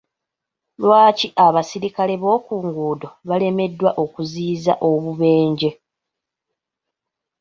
[0.83, 5.69] Lwaki abaserikale b'oku nguudo balemeddwa okuziyiza obubenje?